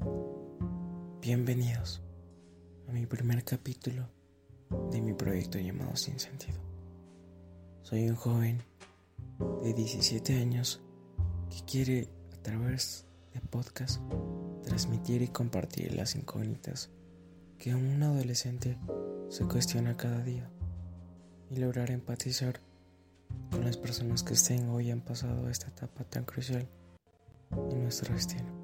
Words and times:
Bienvenidos 0.00 2.00
a 2.88 2.92
mi 2.92 3.06
primer 3.06 3.44
capítulo 3.44 4.08
de 4.90 5.00
mi 5.00 5.12
proyecto 5.12 5.58
llamado 5.58 5.96
Sin 5.96 6.20
Sentido. 6.20 6.58
Soy 7.82 8.08
un 8.08 8.14
joven 8.14 8.62
de 9.62 9.74
17 9.74 10.40
años 10.40 10.80
que 11.50 11.64
quiere 11.64 12.08
a 12.32 12.42
través 12.42 13.06
de 13.34 13.40
podcast 13.40 14.00
transmitir 14.62 15.22
y 15.22 15.28
compartir 15.28 15.94
las 15.94 16.14
incógnitas 16.14 16.90
que 17.58 17.74
un 17.74 18.02
adolescente 18.02 18.78
se 19.28 19.44
cuestiona 19.46 19.96
cada 19.96 20.22
día 20.22 20.48
y 21.50 21.56
lograr 21.56 21.90
empatizar 21.90 22.60
con 23.50 23.64
las 23.64 23.76
personas 23.76 24.22
que 24.22 24.34
estén 24.34 24.68
hoy 24.68 24.90
han 24.90 25.00
pasado 25.00 25.48
esta 25.48 25.68
etapa 25.68 26.04
tan 26.04 26.24
crucial 26.24 26.68
en 27.50 27.82
nuestro 27.82 28.14
destino. 28.14 28.57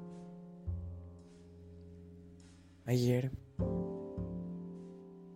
Ayer 2.87 3.31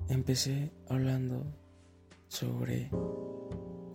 empecé 0.08 0.72
hablando 0.88 1.44
sobre 2.28 2.92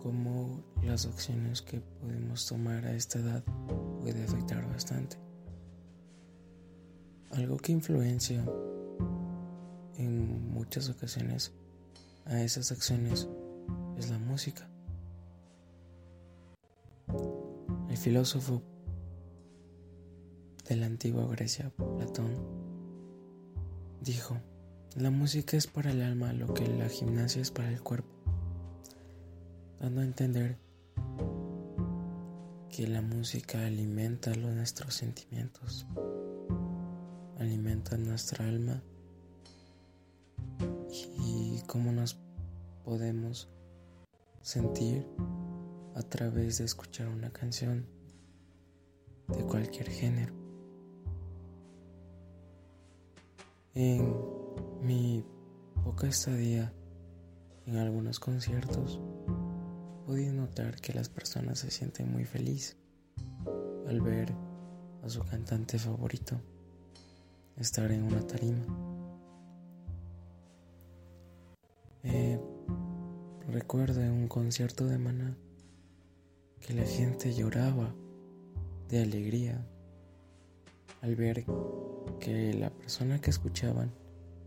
cómo 0.01 0.61
las 0.83 1.05
acciones 1.05 1.61
que 1.61 1.79
podemos 1.79 2.45
tomar 2.47 2.85
a 2.85 2.93
esta 2.93 3.19
edad 3.19 3.45
puede 4.01 4.25
afectar 4.25 4.67
bastante. 4.67 5.15
Algo 7.31 7.55
que 7.55 7.71
influencia 7.71 8.43
en 9.97 10.51
muchas 10.51 10.89
ocasiones 10.89 11.53
a 12.25 12.41
esas 12.41 12.73
acciones 12.73 13.29
es 13.97 14.09
la 14.09 14.19
música. 14.19 14.69
El 17.89 17.95
filósofo 17.95 18.61
de 20.67 20.75
la 20.75 20.87
antigua 20.87 21.25
Grecia, 21.27 21.71
Platón, 21.97 22.64
dijo, 24.05 24.39
la 24.95 25.09
música 25.09 25.57
es 25.57 25.65
para 25.65 25.89
el 25.89 26.03
alma 26.03 26.31
lo 26.31 26.53
que 26.53 26.67
la 26.67 26.87
gimnasia 26.87 27.41
es 27.41 27.49
para 27.49 27.69
el 27.69 27.81
cuerpo, 27.81 28.13
dando 29.79 30.01
a 30.01 30.03
entender 30.03 30.59
que 32.69 32.87
la 32.87 33.01
música 33.01 33.65
alimenta 33.65 34.35
nuestros 34.35 34.93
sentimientos, 34.93 35.87
alimenta 37.39 37.97
nuestra 37.97 38.47
alma 38.47 38.83
y 41.19 41.61
cómo 41.65 41.91
nos 41.91 42.19
podemos 42.83 43.49
sentir 44.41 45.07
a 45.95 46.03
través 46.03 46.59
de 46.59 46.65
escuchar 46.65 47.07
una 47.07 47.31
canción 47.31 47.87
de 49.29 49.43
cualquier 49.45 49.89
género. 49.89 50.44
En 53.77 54.15
mi 54.81 55.21
poca 55.83 56.07
estadía 56.07 56.71
en 57.65 57.75
algunos 57.75 58.21
conciertos, 58.21 59.01
pude 60.05 60.31
notar 60.31 60.79
que 60.79 60.93
las 60.93 61.09
personas 61.09 61.59
se 61.59 61.71
sienten 61.71 62.09
muy 62.09 62.23
felices 62.23 62.77
al 63.85 63.99
ver 63.99 64.33
a 65.03 65.09
su 65.09 65.21
cantante 65.25 65.77
favorito 65.77 66.39
estar 67.57 67.91
en 67.91 68.03
una 68.03 68.25
tarima. 68.25 68.65
Eh, 72.03 72.39
recuerdo 73.49 73.99
en 73.99 74.11
un 74.11 74.29
concierto 74.29 74.85
de 74.85 74.97
Maná 74.97 75.35
que 76.61 76.73
la 76.73 76.85
gente 76.85 77.33
lloraba 77.33 77.93
de 78.87 79.01
alegría 79.01 79.67
al 81.05 81.15
ver 81.15 81.45
que 82.19 82.53
la 82.55 82.71
persona 82.71 83.21
que 83.21 83.29
escuchaban 83.29 83.91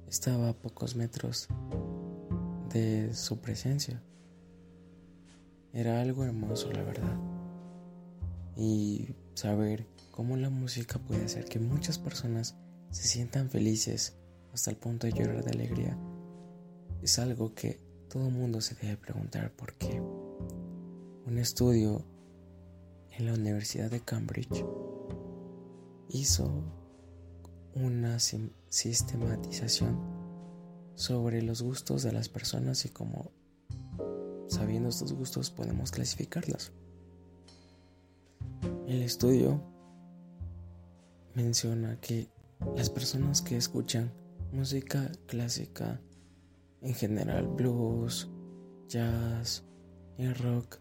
estaba 0.09 0.49
a 0.49 0.53
pocos 0.55 0.97
metros 0.97 1.47
de 2.73 3.15
su 3.15 3.39
presencia. 3.39 4.03
Era 5.73 6.01
algo 6.01 6.25
hermoso, 6.25 6.73
la 6.73 6.83
verdad. 6.83 7.17
Y 8.57 9.15
saber 9.35 9.87
cómo 10.11 10.37
la 10.37 10.51
música 10.51 10.99
puede 10.99 11.27
hacer 11.27 11.45
que 11.45 11.61
muchas 11.61 11.97
personas 11.97 12.57
se 12.91 13.07
sientan 13.07 13.51
felices 13.51 14.17
hasta 14.53 14.73
el 14.73 14.77
punto 14.77 15.07
de 15.07 15.13
llorar 15.13 15.45
de 15.45 15.53
alegría 15.53 15.97
es 17.03 17.21
algo 17.21 17.55
que 17.55 17.79
todo 18.09 18.31
mundo 18.31 18.61
se 18.61 18.75
debe 18.75 18.97
preguntar 18.97 19.53
por 19.53 19.75
qué. 19.75 20.01
Un 20.01 21.39
estudio 21.39 22.05
en 23.13 23.27
la 23.27 23.35
Universidad 23.35 23.93
de 23.93 24.01
Cambridge 24.01 24.65
hizo 26.09 26.51
una 27.75 28.19
sistematización 28.19 29.99
sobre 30.95 31.43
los 31.43 31.63
gustos 31.63 32.03
de 32.03 32.13
las 32.13 32.29
personas 32.29 32.85
y 32.85 32.89
cómo 32.89 33.31
sabiendo 34.49 34.89
estos 34.89 35.13
gustos 35.13 35.51
podemos 35.51 35.93
clasificarlas. 35.93 36.73
El 38.87 39.03
estudio 39.03 39.63
menciona 41.35 42.01
que 42.01 42.29
las 42.75 42.91
personas 42.91 43.43
que 43.43 43.57
escuchan 43.57 44.13
música 44.53 45.13
clásica, 45.27 46.01
en 46.81 46.95
general 46.95 47.47
blues, 47.47 48.29
jazz 48.89 49.63
y 50.17 50.33
rock, 50.33 50.79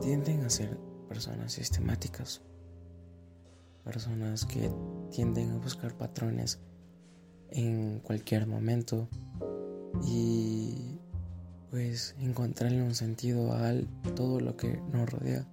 tienden 0.00 0.42
a 0.44 0.50
ser 0.50 0.78
personas 1.08 1.52
sistemáticas, 1.52 2.40
personas 3.84 4.44
que 4.44 4.70
tienden 5.10 5.52
a 5.52 5.58
buscar 5.58 5.96
patrones 5.96 6.58
en 7.50 8.00
cualquier 8.00 8.46
momento 8.46 9.08
y 10.06 10.98
pues 11.70 12.14
encontrarle 12.18 12.82
un 12.82 12.94
sentido 12.94 13.52
a 13.52 13.72
todo 14.14 14.40
lo 14.40 14.56
que 14.56 14.80
nos 14.92 15.08
rodea. 15.08 15.46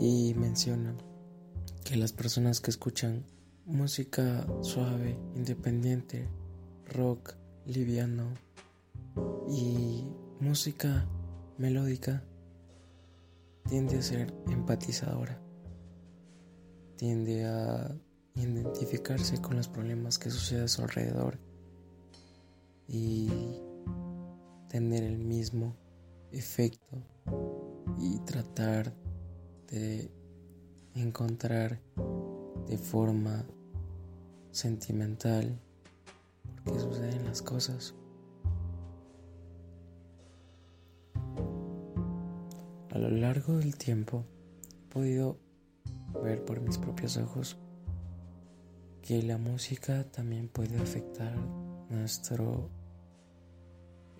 Y 0.00 0.34
menciona 0.34 0.94
que 1.84 1.96
las 1.96 2.12
personas 2.12 2.60
que 2.60 2.70
escuchan 2.70 3.24
música 3.66 4.46
suave, 4.62 5.18
independiente, 5.34 6.28
rock, 6.86 7.34
liviano 7.66 8.28
y 9.48 10.06
música 10.40 11.06
melódica 11.58 12.22
tiende 13.68 13.98
a 13.98 14.02
ser 14.02 14.34
empatizadora, 14.48 15.40
tiende 16.96 17.46
a 17.46 17.94
identificarse 18.34 19.40
con 19.40 19.56
los 19.56 19.68
problemas 19.68 20.18
que 20.18 20.30
suceden 20.30 20.64
a 20.64 20.68
su 20.68 20.82
alrededor 20.82 21.38
y 22.86 23.28
tener 24.68 25.04
el 25.04 25.18
mismo 25.18 25.76
efecto 26.30 27.02
y 27.98 28.18
tratar 28.20 28.92
de 29.68 30.10
encontrar 30.94 31.80
de 32.66 32.78
forma 32.78 33.44
sentimental 34.50 35.58
por 36.64 36.74
qué 36.74 36.80
suceden 36.80 37.24
las 37.24 37.42
cosas. 37.42 37.94
A 42.94 42.98
lo 42.98 43.10
largo 43.10 43.56
del 43.58 43.76
tiempo 43.76 44.24
he 44.72 44.92
podido 44.92 45.36
ver 46.22 46.44
por 46.44 46.60
mis 46.60 46.78
propios 46.78 47.16
ojos 47.16 47.56
que 49.02 49.20
la 49.20 49.36
música 49.36 50.04
también 50.12 50.46
puede 50.46 50.78
afectar 50.78 51.34
nuestro 51.90 52.70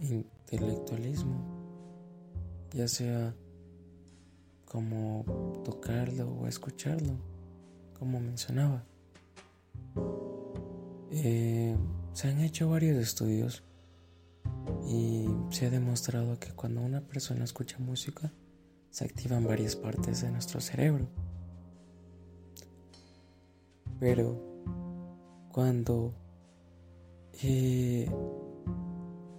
intelectualismo, 0.00 1.36
ya 2.72 2.88
sea 2.88 3.32
como 4.64 5.24
tocarlo 5.64 6.28
o 6.28 6.48
escucharlo, 6.48 7.12
como 7.96 8.18
mencionaba. 8.18 8.84
Eh, 11.12 11.76
se 12.12 12.28
han 12.28 12.40
hecho 12.40 12.68
varios 12.70 12.96
estudios 12.96 13.62
y 14.84 15.28
se 15.50 15.66
ha 15.66 15.70
demostrado 15.70 16.40
que 16.40 16.50
cuando 16.50 16.80
una 16.80 17.02
persona 17.02 17.44
escucha 17.44 17.78
música, 17.78 18.32
se 18.94 19.04
activan 19.04 19.44
varias 19.44 19.74
partes 19.74 20.22
de 20.22 20.30
nuestro 20.30 20.60
cerebro. 20.60 21.08
Pero 23.98 24.40
cuando 25.50 26.14
eh, 27.42 28.08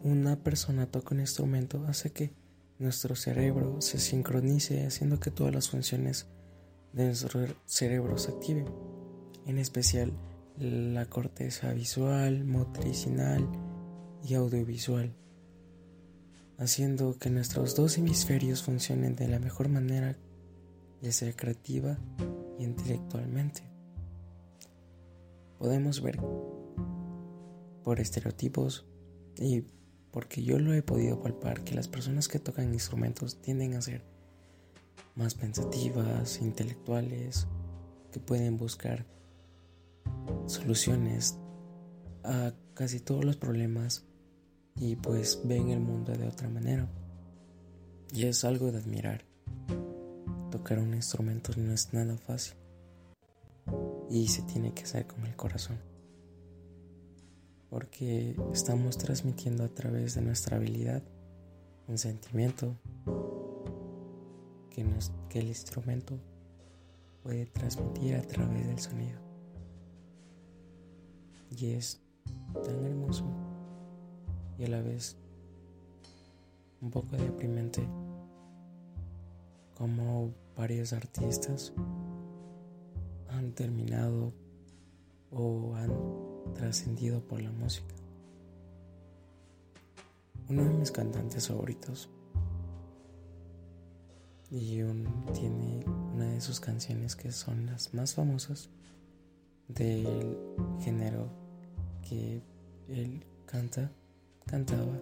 una 0.03 0.35
persona 0.35 0.87
toca 0.87 1.15
un 1.15 1.21
instrumento, 1.21 1.85
hace 1.87 2.11
que 2.11 2.33
nuestro 2.79 3.15
cerebro 3.15 3.79
se 3.79 3.97
sincronice, 3.97 4.85
haciendo 4.85 5.21
que 5.21 5.31
todas 5.31 5.55
las 5.55 5.69
funciones 5.69 6.27
de 6.91 7.05
nuestro 7.05 7.47
cerebro 7.63 8.17
se 8.17 8.31
activen, 8.31 8.65
en 9.45 9.57
especial 9.57 10.11
la 10.59 11.05
corteza 11.05 11.71
visual, 11.71 12.43
motricinal 12.43 13.47
y 14.21 14.33
audiovisual 14.33 15.15
haciendo 16.57 17.17
que 17.17 17.29
nuestros 17.29 17.75
dos 17.75 17.97
hemisferios 17.97 18.63
funcionen 18.63 19.15
de 19.15 19.27
la 19.27 19.39
mejor 19.39 19.69
manera, 19.69 20.17
ya 21.01 21.11
sea 21.11 21.33
creativa 21.33 21.97
y 22.57 22.63
intelectualmente. 22.63 23.63
podemos 25.57 26.01
ver 26.01 26.19
por 27.83 27.99
estereotipos 27.99 28.85
y 29.37 29.63
porque 30.11 30.43
yo 30.43 30.59
lo 30.59 30.73
he 30.73 30.81
podido 30.81 31.21
palpar 31.21 31.63
que 31.63 31.75
las 31.75 31.87
personas 31.87 32.27
que 32.27 32.39
tocan 32.39 32.73
instrumentos 32.73 33.41
tienden 33.41 33.73
a 33.73 33.81
ser 33.81 34.05
más 35.15 35.33
pensativas, 35.33 36.41
intelectuales, 36.41 37.47
que 38.11 38.19
pueden 38.19 38.57
buscar 38.57 39.05
soluciones 40.45 41.37
a 42.23 42.53
casi 42.73 42.99
todos 42.99 43.23
los 43.25 43.37
problemas 43.37 44.05
y 44.77 44.95
pues 44.95 45.41
ven 45.43 45.69
el 45.69 45.79
mundo 45.79 46.13
de 46.13 46.27
otra 46.27 46.49
manera. 46.49 46.87
Y 48.13 48.25
es 48.25 48.43
algo 48.43 48.71
de 48.71 48.79
admirar. 48.79 49.23
Tocar 50.51 50.79
un 50.79 50.93
instrumento 50.93 51.51
no 51.57 51.73
es 51.73 51.93
nada 51.93 52.17
fácil 52.17 52.55
y 54.09 54.27
se 54.27 54.43
tiene 54.43 54.73
que 54.73 54.83
hacer 54.83 55.07
con 55.07 55.25
el 55.25 55.35
corazón. 55.35 55.79
Porque 57.69 58.35
estamos 58.53 58.97
transmitiendo 58.97 59.63
a 59.63 59.69
través 59.69 60.15
de 60.15 60.21
nuestra 60.21 60.57
habilidad 60.57 61.03
un 61.87 61.97
sentimiento 61.97 62.75
que, 64.69 64.83
nos, 64.83 65.11
que 65.29 65.39
el 65.39 65.47
instrumento 65.47 66.17
puede 67.23 67.45
transmitir 67.47 68.15
a 68.15 68.21
través 68.21 68.67
del 68.67 68.79
sonido. 68.79 69.19
Y 71.51 71.71
es 71.71 72.01
tan 72.63 72.85
hermoso 72.85 73.25
y 74.57 74.65
a 74.65 74.69
la 74.69 74.81
vez 74.81 75.17
un 76.81 76.91
poco 76.91 77.15
deprimente 77.17 77.87
como 79.75 80.33
varios 80.55 80.93
artistas 80.93 81.73
han 83.29 83.51
terminado 83.53 84.33
o 85.31 85.75
han 85.75 86.53
trascendido 86.53 87.21
por 87.21 87.41
la 87.41 87.51
música. 87.51 87.93
Uno 90.47 90.63
de 90.63 90.73
mis 90.73 90.91
cantantes 90.91 91.47
favoritos 91.47 92.09
y 94.51 94.81
tiene 95.33 95.83
una 96.13 96.29
de 96.31 96.39
sus 96.39 96.59
canciones 96.59 97.15
que 97.15 97.31
son 97.31 97.65
las 97.65 97.93
más 97.93 98.13
famosas 98.13 98.69
del 99.67 100.37
género 100.79 101.29
que 102.07 102.41
él 102.87 103.25
canta, 103.45 103.91
cantaba, 104.45 104.99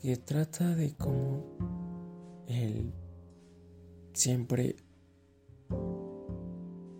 que 0.00 0.16
trata 0.16 0.74
de 0.74 0.94
cómo 0.94 1.44
él 2.46 2.92
siempre 4.12 4.76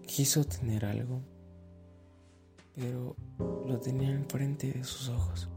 quiso 0.06 0.44
tener 0.44 0.84
algo, 0.84 1.20
pero 2.74 3.16
lo 3.66 3.78
tenía 3.80 4.10
enfrente 4.10 4.72
de 4.72 4.84
sus 4.84 5.08
ojos. 5.08 5.48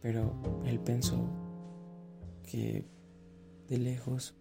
Pero 0.00 0.34
él 0.64 0.80
pensó 0.80 1.28
que 2.42 2.84
de 3.68 3.78
lejos 3.78 4.34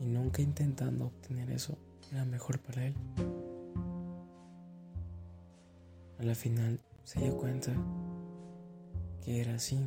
y 0.00 0.06
nunca 0.06 0.40
intentando 0.40 1.06
obtener 1.06 1.50
eso 1.50 1.76
era 2.12 2.24
mejor 2.24 2.60
para 2.60 2.86
él. 2.86 2.94
A 6.18 6.22
la 6.22 6.34
final 6.34 6.80
se 7.02 7.20
dio 7.20 7.36
cuenta 7.36 7.72
que 9.22 9.40
era 9.40 9.54
así, 9.54 9.78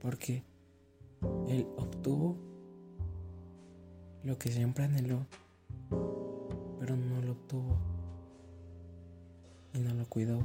porque 0.00 0.44
él 1.48 1.66
obtuvo 1.76 2.36
lo 4.22 4.38
que 4.38 4.50
siempre 4.52 4.84
anheló, 4.84 5.26
pero 6.78 6.96
no 6.96 7.20
lo 7.22 7.32
obtuvo 7.32 7.78
y 9.74 9.78
no 9.80 9.94
lo 9.94 10.06
cuidó. 10.06 10.38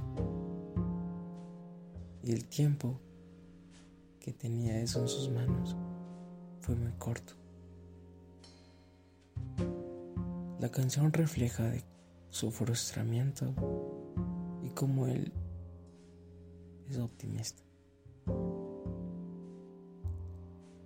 Y 2.23 2.31
el 2.31 2.45
tiempo 2.45 2.99
que 4.19 4.33
tenía 4.33 4.81
eso 4.81 5.01
en 5.01 5.07
sus 5.07 5.29
manos 5.29 5.75
fue 6.61 6.75
muy 6.75 6.91
corto. 6.93 7.33
La 10.59 10.69
canción 10.69 11.13
refleja 11.13 11.71
su 12.29 12.49
frustramiento 12.49 13.53
y 14.75 14.77
cómo 14.77 15.07
él 15.07 15.31
es 16.89 16.97
optimista. 16.97 17.63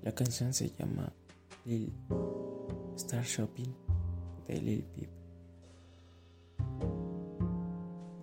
La 0.03 0.13
canción 0.13 0.53
se 0.53 0.69
llama 0.69 1.11
Lil 1.65 1.91
Star 2.95 3.23
Shopping 3.23 3.73
de 4.47 4.61
Lil 4.61 4.83
Peep. 4.83 5.09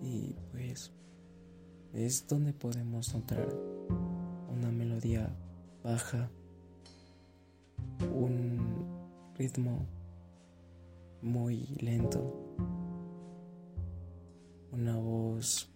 Y 0.01 0.35
pues 0.51 0.91
es 1.93 2.25
donde 2.27 2.53
podemos 2.53 3.13
notar 3.13 3.47
una 4.49 4.71
melodía 4.71 5.35
baja, 5.83 6.29
un 8.13 8.85
ritmo 9.37 9.85
muy 11.21 11.65
lento, 11.79 12.46
una 14.77 14.95
voz 14.95 15.71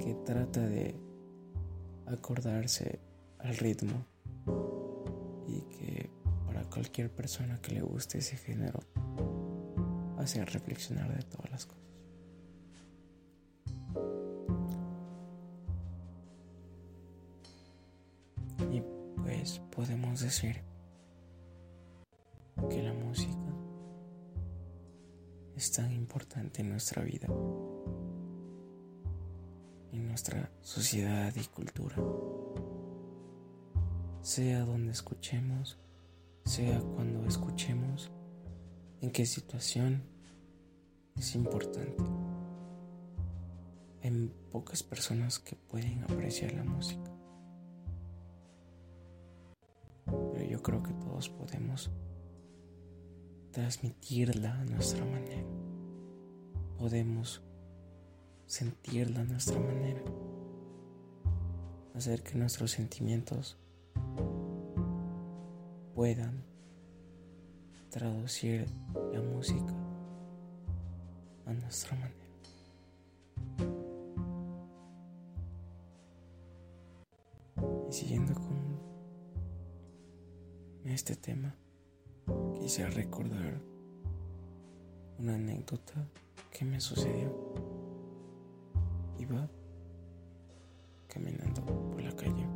que 0.00 0.14
trata 0.24 0.60
de 0.60 0.98
acordarse 2.06 2.98
al 3.38 3.56
ritmo 3.56 4.04
y 5.46 5.60
que 5.62 6.10
para 6.46 6.64
cualquier 6.64 7.10
persona 7.10 7.60
que 7.62 7.74
le 7.74 7.82
guste 7.82 8.18
ese 8.18 8.36
género 8.36 8.80
hace 10.18 10.44
reflexionar 10.44 11.14
de 11.16 11.22
todas 11.22 11.50
las 11.50 11.66
cosas. 11.66 11.84
Y 18.72 18.82
pues 19.22 19.60
podemos 19.70 20.20
decir 20.20 20.62
importante 26.36 26.60
en 26.60 26.70
nuestra 26.70 27.02
vida, 27.02 27.28
en 29.92 30.06
nuestra 30.06 30.50
sociedad 30.60 31.32
y 31.34 31.44
cultura. 31.44 31.96
Sea 34.20 34.64
donde 34.66 34.92
escuchemos, 34.92 35.78
sea 36.44 36.80
cuando 36.80 37.24
escuchemos, 37.26 38.10
en 39.00 39.10
qué 39.12 39.24
situación 39.24 40.02
es 41.16 41.34
importante. 41.34 42.04
Hay 44.02 44.30
pocas 44.50 44.82
personas 44.82 45.38
que 45.38 45.56
pueden 45.56 46.02
apreciar 46.04 46.52
la 46.52 46.64
música. 46.64 47.10
Pero 50.04 50.44
yo 50.44 50.62
creo 50.62 50.82
que 50.82 50.92
todos 50.92 51.30
podemos 51.30 51.90
transmitirla 53.52 54.60
a 54.60 54.64
nuestra 54.66 55.02
manera. 55.06 55.65
Podemos 56.78 57.42
sentirla 58.46 59.20
a 59.20 59.24
nuestra 59.24 59.58
manera. 59.58 60.02
Hacer 61.94 62.22
que 62.22 62.36
nuestros 62.36 62.72
sentimientos 62.72 63.56
puedan 65.94 66.44
traducir 67.90 68.66
la 69.12 69.22
música 69.22 69.74
a 71.46 71.52
nuestra 71.54 71.96
manera. 71.96 72.26
Y 77.88 77.92
siguiendo 77.92 78.34
con 78.34 78.78
este 80.84 81.16
tema, 81.16 81.56
quise 82.60 82.86
recordar 82.90 83.60
una 85.18 85.34
anécdota 85.34 86.08
que 86.50 86.64
me 86.64 86.80
sucedió. 86.80 87.34
Iba 89.18 89.48
caminando 91.08 91.64
por 91.90 92.02
la 92.02 92.14
calle 92.14 92.46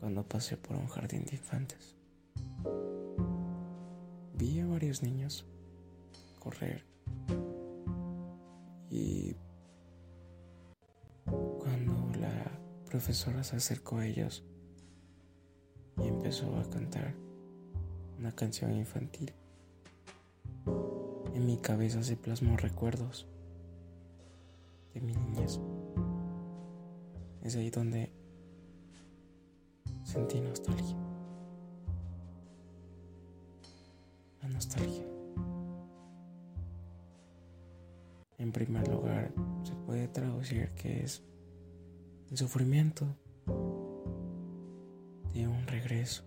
cuando 0.00 0.26
pasé 0.26 0.56
por 0.56 0.76
un 0.76 0.86
jardín 0.88 1.24
de 1.24 1.36
infantes. 1.36 1.96
Vi 4.34 4.60
a 4.60 4.66
varios 4.66 5.02
niños 5.02 5.46
correr 6.38 6.84
y 8.90 9.36
cuando 11.24 12.18
la 12.18 12.50
profesora 12.86 13.42
se 13.42 13.56
acercó 13.56 13.98
a 13.98 14.06
ellos 14.06 14.44
y 15.98 16.08
empezó 16.08 16.56
a 16.56 16.70
cantar 16.70 17.14
una 18.18 18.32
canción 18.32 18.72
infantil. 18.72 19.32
En 21.36 21.44
mi 21.44 21.58
cabeza 21.58 22.02
se 22.02 22.16
plasmó 22.16 22.56
recuerdos 22.56 23.26
de 24.94 25.02
mi 25.02 25.12
niñez. 25.12 25.60
Es 27.42 27.56
ahí 27.56 27.68
donde 27.68 28.10
sentí 30.02 30.40
nostalgia. 30.40 30.96
La 34.40 34.48
nostalgia. 34.48 35.04
En 38.38 38.50
primer 38.50 38.88
lugar, 38.88 39.30
se 39.62 39.74
puede 39.74 40.08
traducir 40.08 40.70
que 40.70 41.04
es 41.04 41.22
el 42.30 42.38
sufrimiento 42.38 43.04
de 45.34 45.46
un 45.46 45.66
regreso. 45.66 46.24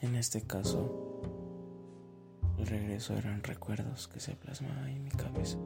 En 0.00 0.14
este 0.14 0.40
caso, 0.40 1.13
regreso 2.66 3.16
eran 3.16 3.42
recuerdos 3.42 4.08
que 4.08 4.20
se 4.20 4.34
plasmaban 4.34 4.88
en 4.88 5.04
mi 5.04 5.10
cabeza. 5.10 5.58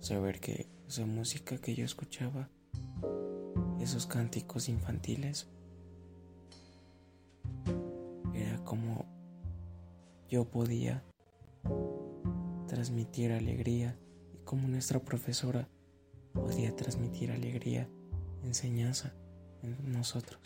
Saber 0.00 0.40
que 0.40 0.68
esa 0.88 1.06
música 1.06 1.58
que 1.58 1.74
yo 1.74 1.84
escuchaba, 1.84 2.48
esos 3.80 4.06
cánticos 4.06 4.68
infantiles, 4.68 5.48
era 8.34 8.58
como 8.64 9.06
yo 10.28 10.44
podía 10.44 11.02
transmitir 12.66 13.32
alegría 13.32 13.96
y 14.34 14.38
como 14.44 14.68
nuestra 14.68 15.00
profesora 15.00 15.68
podía 16.32 16.74
transmitir 16.74 17.30
alegría, 17.30 17.88
enseñanza 18.42 19.14
en 19.62 19.92
nosotros. 19.92 20.40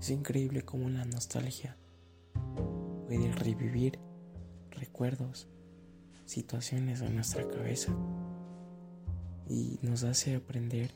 Es 0.00 0.10
increíble 0.10 0.62
cómo 0.62 0.88
la 0.88 1.04
nostalgia 1.04 1.76
puede 3.06 3.30
revivir 3.32 4.00
recuerdos, 4.70 5.48
situaciones 6.24 7.00
en 7.02 7.14
nuestra 7.14 7.46
cabeza 7.46 7.96
y 9.48 9.78
nos 9.82 10.02
hace 10.02 10.34
aprender 10.34 10.90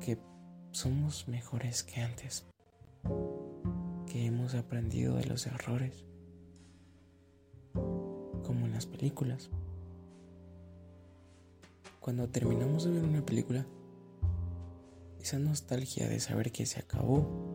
que 0.00 0.18
somos 0.70 1.26
mejores 1.26 1.82
que 1.82 2.00
antes, 2.00 2.46
que 4.06 4.26
hemos 4.26 4.54
aprendido 4.54 5.16
de 5.16 5.24
los 5.24 5.46
errores, 5.48 6.04
como 7.72 8.66
en 8.66 8.72
las 8.72 8.86
películas. 8.86 9.50
Cuando 11.98 12.28
terminamos 12.28 12.84
de 12.84 12.92
ver 12.92 13.02
una 13.02 13.26
película, 13.26 13.66
esa 15.20 15.40
nostalgia 15.40 16.08
de 16.08 16.20
saber 16.20 16.52
que 16.52 16.66
se 16.66 16.78
acabó 16.78 17.53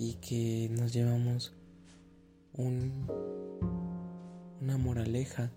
y 0.00 0.14
que 0.14 0.70
nos 0.70 0.94
llevamos 0.94 1.52
un, 2.54 3.06
una 4.62 4.78
moraleja 4.78 5.52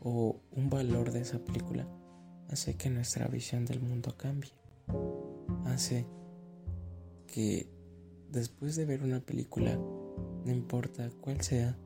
o 0.00 0.36
un 0.52 0.70
valor 0.70 1.10
de 1.10 1.22
esa 1.22 1.40
película 1.40 1.88
hace 2.48 2.76
que 2.76 2.90
nuestra 2.90 3.26
visión 3.26 3.66
del 3.66 3.80
mundo 3.80 4.16
cambie. 4.16 4.52
Hace 5.64 6.06
que 7.26 7.68
después 8.30 8.76
de 8.76 8.84
ver 8.84 9.02
una 9.02 9.18
película, 9.18 9.74
no 9.74 10.52
importa 10.52 11.10
cuál 11.20 11.40
sea, 11.40 11.76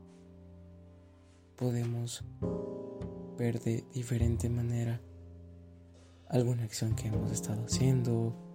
podemos 1.57 2.27
ver 3.39 3.59
de 3.59 3.87
diferente 3.95 4.51
manera 4.51 5.01
alguna 6.29 6.65
acción 6.65 6.95
que 6.95 7.09
hemos 7.09 7.33
estado 7.33 7.65
haciendo, 7.65 8.52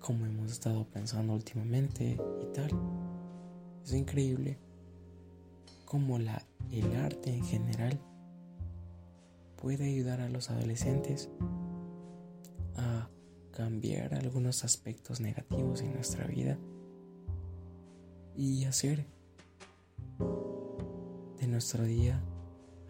como 0.00 0.26
hemos 0.26 0.50
estado 0.50 0.84
pensando 0.88 1.34
últimamente 1.34 2.18
y 2.42 2.52
tal. 2.52 2.70
Es 3.84 3.92
increíble 3.92 4.58
cómo 5.84 6.18
la, 6.18 6.42
el 6.70 6.96
arte 6.96 7.34
en 7.34 7.44
general 7.44 8.00
puede 9.56 9.86
ayudar 9.86 10.20
a 10.20 10.28
los 10.28 10.50
adolescentes 10.50 11.30
a 12.76 13.08
cambiar 13.52 14.14
algunos 14.14 14.64
aspectos 14.64 15.20
negativos 15.20 15.82
en 15.82 15.92
nuestra 15.94 16.26
vida 16.26 16.58
y 18.36 18.64
hacer 18.64 19.04
de 21.38 21.46
nuestro 21.46 21.84
día 21.84 22.22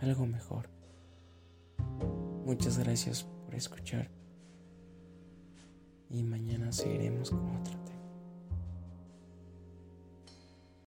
algo 0.00 0.26
mejor. 0.26 0.68
Muchas 2.44 2.78
gracias 2.78 3.24
por 3.24 3.54
escuchar 3.54 4.19
y 6.10 6.22
mañana 6.22 6.72
seguiremos 6.72 7.30
con 7.30 7.56
otro 7.56 7.78
tema. 7.84 7.89